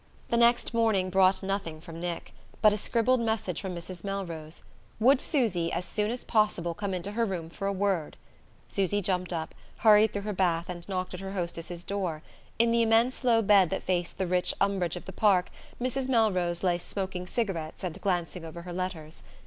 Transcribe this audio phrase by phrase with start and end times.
[0.29, 4.03] The next morning brought nothing from Nick, but a scribbled message from Mrs.
[4.03, 4.63] Melrose:
[4.99, 8.17] would Susy, as soon as possible, come into her room for a word,
[8.67, 9.53] Susy jumped up,
[9.85, 12.23] hurried through her bath, and knocked at her hostess's door.
[12.57, 16.09] In the immense low bed that faced the rich umbrage of the park Mrs.
[16.09, 19.21] Melrose lay smoking cigarettes and glancing over her letters.